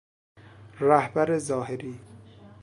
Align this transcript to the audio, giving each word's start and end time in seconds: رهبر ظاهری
رهبر 0.79 1.37
ظاهری 1.37 1.99